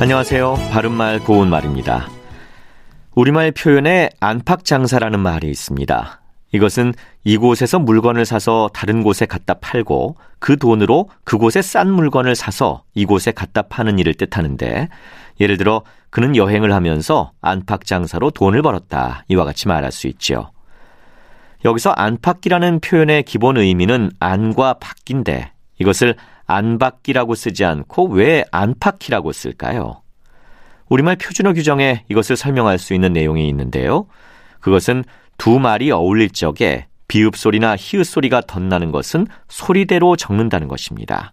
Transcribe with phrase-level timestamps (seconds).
[0.00, 0.54] 안녕하세요.
[0.72, 2.08] 바른말 고운말입니다.
[3.14, 6.22] 우리말 표현에 안팎장사라는 말이 있습니다.
[6.52, 6.94] 이것은
[7.24, 13.60] 이곳에서 물건을 사서 다른 곳에 갖다 팔고 그 돈으로 그곳에 싼 물건을 사서 이곳에 갖다
[13.60, 14.88] 파는 일을 뜻하는데
[15.38, 19.24] 예를 들어 그는 여행을 하면서 안팎장사로 돈을 벌었다.
[19.28, 20.50] 이와 같이 말할 수 있지요.
[21.66, 26.16] 여기서 안팎이라는 표현의 기본 의미는 안과 밖인데 이것을
[26.50, 30.02] 안팎이라고 쓰지 않고 왜 안팎이라고 쓸까요?
[30.88, 34.06] 우리말 표준어 규정에 이것을 설명할 수 있는 내용이 있는데요.
[34.58, 35.04] 그것은
[35.38, 41.32] 두 말이 어울릴 적에 비읍 소리나 히읗 소리가 덧나는 것은 소리대로 적는다는 것입니다.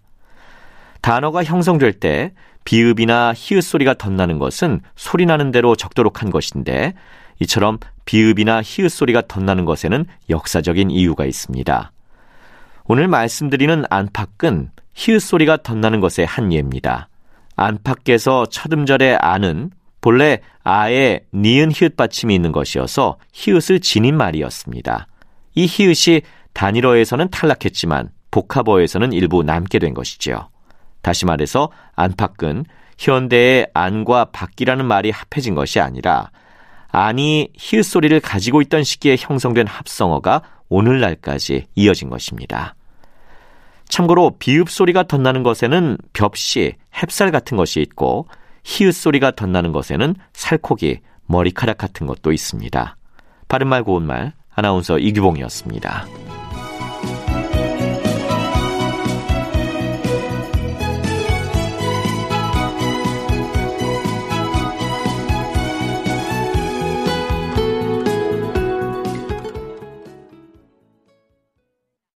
[1.01, 2.33] 단어가 형성될 때
[2.65, 6.93] 비읍이나 히읗 소리가 덧나는 것은 소리 나는 대로 적도록 한 것인데
[7.39, 11.91] 이처럼 비읍이나 히읗 소리가 덧나는 것에는 역사적인 이유가 있습니다.
[12.85, 17.07] 오늘 말씀드리는 안팎은 히읗 소리가 덧나는 것의 한 예입니다.
[17.55, 19.69] 안팎에서 첫 음절의 아는
[20.01, 25.07] 본래 아에 니은 히읗 받침이 있는 것이어서 히읗을 지닌 말이었습니다.
[25.53, 26.21] 이 히읗이
[26.53, 30.49] 단일어에서는 탈락했지만 복합어에서는 일부 남게 된 것이지요.
[31.03, 32.65] 다시 말해서 안팎은
[32.97, 36.31] 현대의 안과 밖이라는 말이 합해진 것이 아니라
[36.89, 42.73] 안이 히읗 소리를 가지고 있던 시기에 형성된 합성어가 오늘날까지 이어진 것입니다.
[43.89, 48.27] 참고로 비읍 소리가 덧나는 것에는 벽시, 햅쌀 같은 것이 있고
[48.63, 52.97] 히읗 소리가 덧나는 것에는 살코기, 머리카락 같은 것도 있습니다.
[53.47, 56.26] 바른말 고운말 아나운서 이규봉이었습니다.